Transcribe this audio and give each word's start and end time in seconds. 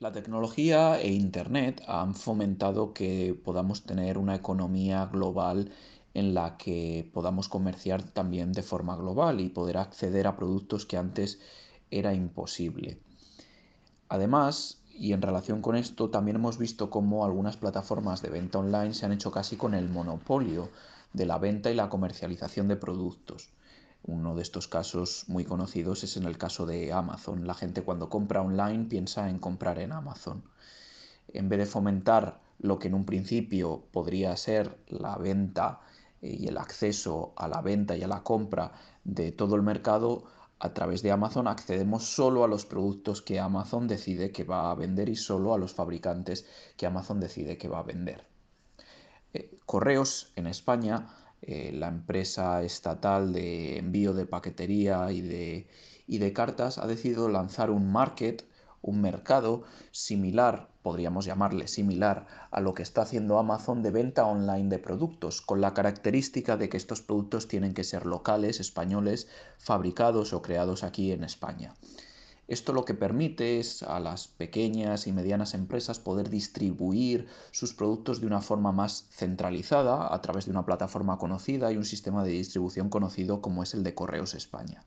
La 0.00 0.12
tecnología 0.12 0.98
e 0.98 1.12
Internet 1.12 1.82
han 1.86 2.14
fomentado 2.14 2.94
que 2.94 3.38
podamos 3.44 3.82
tener 3.82 4.16
una 4.16 4.34
economía 4.34 5.04
global 5.04 5.72
en 6.14 6.32
la 6.32 6.56
que 6.56 7.10
podamos 7.12 7.50
comerciar 7.50 8.02
también 8.02 8.52
de 8.52 8.62
forma 8.62 8.96
global 8.96 9.40
y 9.40 9.50
poder 9.50 9.76
acceder 9.76 10.26
a 10.26 10.36
productos 10.36 10.86
que 10.86 10.96
antes 10.96 11.38
era 11.90 12.14
imposible. 12.14 12.98
Además, 14.08 14.80
y 14.90 15.12
en 15.12 15.20
relación 15.20 15.60
con 15.60 15.76
esto, 15.76 16.08
también 16.08 16.36
hemos 16.36 16.56
visto 16.56 16.88
cómo 16.88 17.26
algunas 17.26 17.58
plataformas 17.58 18.22
de 18.22 18.30
venta 18.30 18.58
online 18.58 18.94
se 18.94 19.04
han 19.04 19.12
hecho 19.12 19.30
casi 19.30 19.56
con 19.56 19.74
el 19.74 19.90
monopolio 19.90 20.70
de 21.12 21.26
la 21.26 21.36
venta 21.36 21.70
y 21.70 21.74
la 21.74 21.90
comercialización 21.90 22.68
de 22.68 22.76
productos. 22.76 23.50
Uno 24.02 24.34
de 24.34 24.42
estos 24.42 24.66
casos 24.66 25.24
muy 25.28 25.44
conocidos 25.44 26.04
es 26.04 26.16
en 26.16 26.24
el 26.24 26.38
caso 26.38 26.66
de 26.66 26.92
Amazon. 26.92 27.46
La 27.46 27.54
gente 27.54 27.82
cuando 27.82 28.08
compra 28.08 28.42
online 28.42 28.86
piensa 28.86 29.28
en 29.28 29.38
comprar 29.38 29.78
en 29.78 29.92
Amazon. 29.92 30.42
En 31.28 31.48
vez 31.48 31.58
de 31.58 31.66
fomentar 31.66 32.40
lo 32.58 32.78
que 32.78 32.88
en 32.88 32.94
un 32.94 33.04
principio 33.04 33.84
podría 33.92 34.36
ser 34.36 34.78
la 34.88 35.16
venta 35.16 35.80
eh, 36.22 36.36
y 36.40 36.46
el 36.48 36.58
acceso 36.58 37.32
a 37.36 37.48
la 37.48 37.60
venta 37.62 37.96
y 37.96 38.02
a 38.02 38.08
la 38.08 38.22
compra 38.22 38.72
de 39.04 39.32
todo 39.32 39.54
el 39.54 39.62
mercado, 39.62 40.24
a 40.58 40.74
través 40.74 41.02
de 41.02 41.10
Amazon 41.10 41.48
accedemos 41.48 42.04
solo 42.04 42.44
a 42.44 42.48
los 42.48 42.66
productos 42.66 43.22
que 43.22 43.40
Amazon 43.40 43.88
decide 43.88 44.30
que 44.30 44.44
va 44.44 44.70
a 44.70 44.74
vender 44.74 45.08
y 45.08 45.16
solo 45.16 45.54
a 45.54 45.58
los 45.58 45.72
fabricantes 45.72 46.46
que 46.76 46.86
Amazon 46.86 47.18
decide 47.18 47.56
que 47.56 47.68
va 47.68 47.78
a 47.78 47.82
vender. 47.82 48.26
Eh, 49.32 49.58
Correos 49.64 50.32
en 50.36 50.46
España 50.46 51.06
eh, 51.50 51.72
la 51.72 51.88
empresa 51.88 52.62
estatal 52.62 53.32
de 53.32 53.78
envío 53.78 54.14
de 54.14 54.24
paquetería 54.24 55.10
y 55.10 55.20
de, 55.20 55.66
y 56.06 56.18
de 56.18 56.32
cartas 56.32 56.78
ha 56.78 56.86
decidido 56.86 57.28
lanzar 57.28 57.70
un 57.70 57.90
market, 57.90 58.44
un 58.82 59.00
mercado 59.00 59.64
similar, 59.90 60.68
podríamos 60.82 61.24
llamarle 61.24 61.66
similar 61.66 62.26
a 62.52 62.60
lo 62.60 62.74
que 62.74 62.84
está 62.84 63.02
haciendo 63.02 63.38
Amazon 63.38 63.82
de 63.82 63.90
venta 63.90 64.24
online 64.26 64.68
de 64.68 64.78
productos, 64.78 65.42
con 65.42 65.60
la 65.60 65.74
característica 65.74 66.56
de 66.56 66.68
que 66.68 66.76
estos 66.76 67.02
productos 67.02 67.48
tienen 67.48 67.74
que 67.74 67.84
ser 67.84 68.06
locales, 68.06 68.60
españoles, 68.60 69.26
fabricados 69.58 70.32
o 70.32 70.42
creados 70.42 70.84
aquí 70.84 71.10
en 71.12 71.24
España. 71.24 71.74
Esto 72.50 72.72
lo 72.72 72.84
que 72.84 72.94
permite 72.94 73.60
es 73.60 73.84
a 73.84 74.00
las 74.00 74.26
pequeñas 74.26 75.06
y 75.06 75.12
medianas 75.12 75.54
empresas 75.54 76.00
poder 76.00 76.30
distribuir 76.30 77.28
sus 77.52 77.74
productos 77.74 78.20
de 78.20 78.26
una 78.26 78.40
forma 78.40 78.72
más 78.72 79.06
centralizada 79.10 80.12
a 80.12 80.20
través 80.20 80.46
de 80.46 80.50
una 80.50 80.64
plataforma 80.66 81.16
conocida 81.16 81.70
y 81.70 81.76
un 81.76 81.84
sistema 81.84 82.24
de 82.24 82.32
distribución 82.32 82.88
conocido 82.88 83.40
como 83.40 83.62
es 83.62 83.72
el 83.74 83.84
de 83.84 83.94
Correos 83.94 84.34
España. 84.34 84.82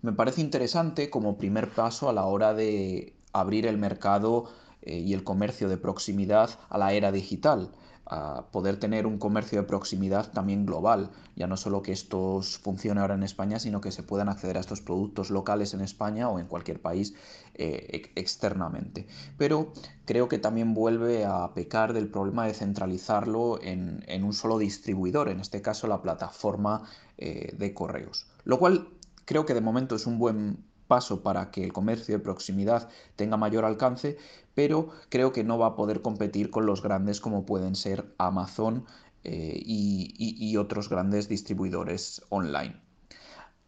Me 0.00 0.14
parece 0.14 0.40
interesante 0.40 1.10
como 1.10 1.36
primer 1.36 1.68
paso 1.74 2.08
a 2.08 2.14
la 2.14 2.24
hora 2.24 2.54
de 2.54 3.14
abrir 3.34 3.66
el 3.66 3.76
mercado 3.76 4.48
eh, 4.82 4.98
y 4.98 5.14
el 5.14 5.24
comercio 5.24 5.68
de 5.68 5.76
proximidad 5.76 6.50
a 6.68 6.78
la 6.78 6.92
era 6.92 7.12
digital 7.12 7.72
a 8.06 8.50
poder 8.50 8.78
tener 8.78 9.06
un 9.06 9.18
comercio 9.18 9.60
de 9.60 9.66
proximidad 9.66 10.30
también 10.32 10.66
global. 10.66 11.10
Ya 11.36 11.46
no 11.46 11.56
solo 11.56 11.82
que 11.82 11.92
esto 11.92 12.42
funcione 12.42 13.00
ahora 13.00 13.14
en 13.14 13.22
España, 13.22 13.58
sino 13.58 13.80
que 13.80 13.92
se 13.92 14.02
puedan 14.02 14.28
acceder 14.28 14.56
a 14.56 14.60
estos 14.60 14.80
productos 14.80 15.30
locales 15.30 15.72
en 15.72 15.80
España 15.80 16.28
o 16.28 16.38
en 16.38 16.46
cualquier 16.46 16.80
país 16.80 17.14
eh, 17.54 18.10
externamente. 18.16 19.06
Pero 19.38 19.72
creo 20.04 20.28
que 20.28 20.38
también 20.38 20.74
vuelve 20.74 21.24
a 21.24 21.54
pecar 21.54 21.92
del 21.92 22.08
problema 22.08 22.46
de 22.46 22.54
centralizarlo 22.54 23.58
en, 23.62 24.02
un 24.22 24.32
solo 24.32 24.58
distribuidor, 24.58 25.28
en 25.28 25.40
este 25.40 25.62
caso 25.62 25.86
la 25.86 26.02
plataforma 26.02 26.82
eh, 27.18 27.54
de 27.56 27.72
correos. 27.72 28.26
Lo 28.44 28.58
cual 28.58 28.88
creo 29.24 29.46
que 29.46 29.54
de 29.54 29.60
momento 29.60 29.94
es 29.94 30.06
un 30.06 30.18
buen 30.18 30.64
paso 30.92 31.22
para 31.22 31.50
que 31.50 31.64
el 31.64 31.72
comercio 31.72 32.14
de 32.14 32.22
proximidad 32.22 32.90
tenga 33.16 33.38
mayor 33.38 33.64
alcance, 33.64 34.18
pero 34.54 34.90
creo 35.08 35.32
que 35.32 35.42
no 35.42 35.56
va 35.56 35.68
a 35.68 35.74
poder 35.74 36.02
competir 36.02 36.50
con 36.50 36.66
los 36.66 36.82
grandes 36.82 37.18
como 37.18 37.46
pueden 37.46 37.76
ser 37.76 38.04
Amazon 38.18 38.84
eh, 39.24 39.58
y, 39.64 40.54
otros 40.58 40.90
grandes 40.90 41.30
distribuidores 41.30 42.20
online. 42.28 42.76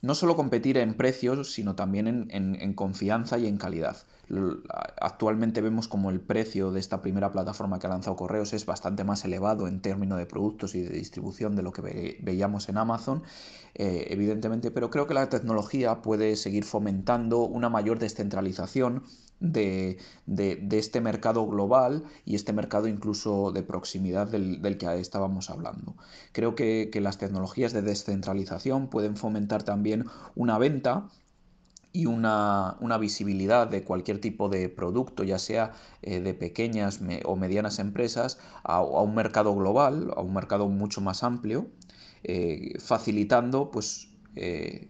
No 0.00 0.16
solo 0.16 0.34
competir 0.34 0.78
en 0.78 0.94
precios, 0.94 1.52
sino 1.52 1.76
también 1.76 2.26
en 2.32 2.74
confianza 2.74 3.38
y 3.38 3.46
en 3.46 3.56
calidad. 3.56 3.98
Actualmente 4.98 5.60
vemos 5.60 5.88
como 5.88 6.08
el 6.08 6.18
precio 6.20 6.72
de 6.72 6.80
esta 6.80 7.02
primera 7.02 7.30
plataforma 7.32 7.78
que 7.78 7.86
ha 7.86 7.90
lanzado 7.90 8.16
Correos 8.16 8.54
es 8.54 8.64
bastante 8.64 9.04
más 9.04 9.24
elevado 9.26 9.68
en 9.68 9.82
términos 9.82 10.18
de 10.18 10.24
productos 10.24 10.74
y 10.74 10.80
de 10.80 10.88
distribución 10.88 11.54
de 11.54 11.62
lo 11.62 11.72
que 11.72 12.18
veíamos 12.22 12.70
en 12.70 12.78
Amazon, 12.78 13.24
eh, 13.74 14.06
evidentemente, 14.08 14.70
pero 14.70 14.88
creo 14.88 15.06
que 15.06 15.12
la 15.12 15.28
tecnología 15.28 16.00
puede 16.00 16.36
seguir 16.36 16.64
fomentando 16.64 17.40
una 17.40 17.68
mayor 17.68 17.98
descentralización 17.98 19.02
de, 19.38 19.98
este 20.70 21.00
mercado 21.02 21.46
global 21.46 22.04
y 22.24 22.34
este 22.34 22.54
mercado 22.54 22.88
incluso 22.88 23.52
de 23.52 23.62
proximidad 23.62 24.28
del, 24.28 24.78
que 24.78 24.98
estábamos 24.98 25.50
hablando. 25.50 25.94
Creo 26.32 26.54
que, 26.54 26.88
que 26.90 27.02
las 27.02 27.18
tecnologías 27.18 27.74
de 27.74 27.82
descentralización 27.82 28.88
pueden 28.88 29.16
fomentar 29.16 29.62
también 29.62 30.06
una 30.34 30.56
venta 30.58 31.10
y 31.92 32.06
una, 32.06 32.76
visibilidad 32.98 33.66
de 33.66 33.82
cualquier 33.84 34.20
tipo 34.20 34.48
de 34.48 34.68
producto, 34.68 35.24
ya 35.24 35.38
sea 35.38 35.72
eh, 36.02 36.20
de 36.20 36.34
pequeñas 36.34 37.00
o 37.24 37.36
medianas 37.36 37.78
empresas, 37.78 38.38
a, 38.62 38.80
un 38.82 39.14
mercado 39.14 39.54
global, 39.54 40.12
a 40.16 40.20
un 40.20 40.32
mercado 40.34 40.68
mucho 40.68 41.00
más 41.00 41.22
amplio, 41.22 41.66
eh, 42.24 42.74
facilitando 42.78 43.70
pues, 43.70 44.08
eh, 44.36 44.88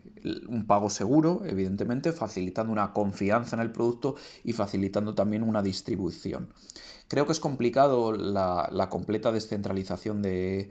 un 0.49 0.67
pago 0.67 0.91
seguro, 0.91 1.43
evidentemente, 1.45 2.13
facilitando 2.13 2.73
una 2.73 2.93
confianza 2.93 3.57
en 3.57 3.63
el 3.63 3.73
producto 3.73 4.15
y 4.45 4.53
facilitando 4.53 5.15
también 5.15 5.43
una 5.43 5.63
distribución. 5.63 6.49
Creo 7.13 7.27
que 7.27 7.33
es 7.33 7.41
complicado 7.41 8.13
la, 8.13 8.89
completa 8.89 9.33
descentralización 9.33 10.23
de, 10.23 10.71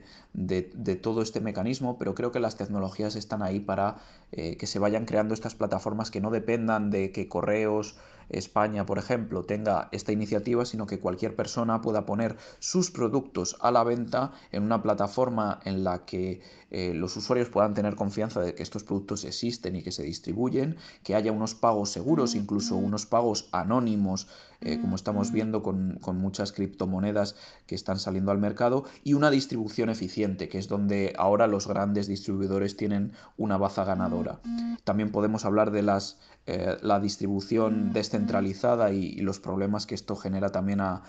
todo 1.00 1.22
este 1.22 1.40
mecanismo, 1.40 1.98
pero 2.00 2.16
creo 2.16 2.32
que 2.32 2.40
las 2.40 2.56
tecnologías 2.56 3.14
están 3.14 3.44
ahí 3.44 3.60
para 3.60 3.98
eh, 4.32 4.56
que 4.56 4.66
se 4.66 4.80
vayan 4.80 5.04
creando 5.04 5.34
estas 5.34 5.54
plataformas 5.54 6.10
que 6.10 6.20
no 6.20 6.32
dependan 6.32 6.90
de 6.90 7.12
que 7.12 7.28
correos, 7.28 7.94
España, 8.28 8.86
por 8.86 8.98
ejemplo, 8.98 9.44
tenga 9.44 9.88
esta 9.92 10.10
iniciativa, 10.10 10.64
sino 10.64 10.86
que 10.86 10.98
cualquier 10.98 11.36
persona 11.36 11.80
pueda 11.80 12.06
poner 12.06 12.36
sus 12.58 12.90
productos 12.90 13.56
a 13.60 13.70
la 13.70 13.84
venta 13.84 14.32
en 14.50 14.64
una 14.64 14.82
plataforma 14.82 15.60
en 15.64 15.84
la 15.84 16.04
que 16.04 16.40
eh, 16.70 16.94
los 16.94 17.16
usuarios 17.16 17.50
puedan 17.50 17.74
tener 17.74 17.94
confianza 17.94 18.40
de 18.40 18.54
que 18.54 18.62
estos 18.62 18.84
productos 18.84 19.24
existen 19.24 19.76
y 19.76 19.82
que 19.82 19.92
se 19.92 20.02
distribuyen, 20.02 20.76
que 21.04 21.14
haya 21.14 21.30
unos 21.30 21.54
pagos 21.54 21.90
seguros, 21.90 22.34
incluso 22.34 22.76
unos 22.76 23.06
pagos 23.06 23.48
anónimos, 23.52 24.28
eh, 24.64 24.80
como 24.80 24.96
estamos 24.96 25.32
viendo 25.32 25.62
con, 25.62 25.98
muchas 26.14 26.52
criptomonedas 26.52 27.34
que 27.66 27.74
están 27.74 27.98
saliendo 27.98 28.30
al 28.30 28.38
mercado, 28.38 28.84
y 29.02 29.14
una 29.14 29.30
distribución 29.30 29.90
eficiente, 29.90 30.48
que 30.48 30.58
es 30.58 30.68
donde 30.68 31.14
ahora 31.18 31.46
los 31.46 31.66
grandes 31.66 32.06
distribuidores 32.06 32.76
tienen 32.76 33.12
una 33.36 33.56
baza 33.56 33.84
ganadora. 33.84 34.40
También 34.84 35.10
podemos 35.10 35.44
hablar 35.44 35.70
de 35.70 35.82
las, 35.82 36.18
eh, 36.46 36.76
la 36.82 37.00
distribución 37.00 37.92
descentralizada 37.92 38.92
y, 38.92 39.16
los 39.22 39.40
problemas 39.40 39.86
que 39.86 39.94
esto 39.94 40.16
genera 40.16 40.50
también 40.50 40.80
a, 40.80 41.02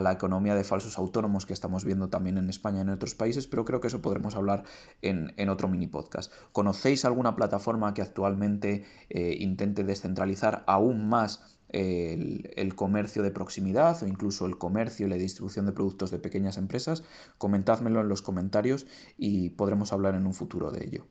la 0.00 0.12
economía 0.12 0.54
de 0.54 0.64
falsos 0.64 0.98
autónomos 0.98 1.44
que 1.44 1.52
estamos 1.52 1.84
viendo 1.84 2.08
también 2.08 2.38
en 2.38 2.48
España 2.48 2.78
y 2.78 2.80
en 2.82 2.88
otros 2.88 3.14
países, 3.14 3.46
pero 3.46 3.66
creo 3.66 3.80
que 3.80 3.88
eso 3.88 4.00
podremos 4.00 4.34
hablar 4.34 4.64
en, 5.02 5.48
otro 5.50 5.68
mini 5.68 5.86
podcast. 5.86 6.32
¿Conocéis 6.52 7.04
alguna 7.04 7.36
plataforma 7.36 7.92
que 7.92 8.00
actualmente 8.00 8.86
eh, 9.10 9.36
intente 9.38 9.84
descentralizar 9.84 10.64
aún 10.66 11.06
más 11.06 11.53
el, 11.74 12.74
comercio 12.74 13.22
de 13.22 13.30
proximidad 13.30 14.02
o 14.02 14.06
incluso 14.06 14.46
el 14.46 14.58
comercio 14.58 15.06
y 15.06 15.10
la 15.10 15.16
distribución 15.16 15.66
de 15.66 15.72
productos 15.72 16.10
de 16.10 16.18
pequeñas 16.18 16.56
empresas, 16.56 17.02
comentádmelo 17.38 18.00
en 18.00 18.08
los 18.08 18.22
comentarios 18.22 18.86
y 19.18 19.50
podremos 19.50 19.92
hablar 19.92 20.14
en 20.14 20.26
un 20.26 20.34
futuro 20.34 20.70
de 20.70 20.84
ello. 20.84 21.06